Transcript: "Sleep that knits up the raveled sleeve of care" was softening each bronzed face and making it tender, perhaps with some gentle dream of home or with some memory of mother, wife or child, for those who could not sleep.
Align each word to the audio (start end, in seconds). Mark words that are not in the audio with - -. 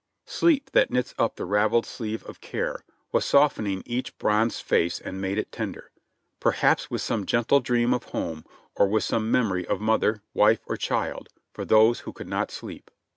"Sleep 0.25 0.71
that 0.71 0.89
knits 0.89 1.13
up 1.19 1.35
the 1.35 1.45
raveled 1.45 1.85
sleeve 1.85 2.23
of 2.25 2.41
care" 2.41 2.83
was 3.11 3.23
softening 3.23 3.83
each 3.85 4.17
bronzed 4.17 4.63
face 4.63 4.99
and 4.99 5.21
making 5.21 5.37
it 5.41 5.51
tender, 5.51 5.91
perhaps 6.39 6.89
with 6.89 7.01
some 7.01 7.23
gentle 7.27 7.59
dream 7.59 7.93
of 7.93 8.05
home 8.05 8.43
or 8.75 8.87
with 8.87 9.03
some 9.03 9.29
memory 9.29 9.63
of 9.67 9.79
mother, 9.79 10.23
wife 10.33 10.61
or 10.65 10.75
child, 10.75 11.29
for 11.53 11.65
those 11.65 11.99
who 11.99 12.13
could 12.13 12.27
not 12.27 12.49
sleep. 12.49 12.89